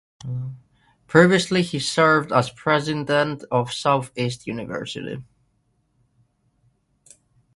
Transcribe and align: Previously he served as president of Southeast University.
Previously 1.05 1.61
he 1.61 1.77
served 1.77 2.31
as 2.31 2.49
president 2.49 3.43
of 3.51 3.71
Southeast 3.71 4.47
University. 4.47 5.23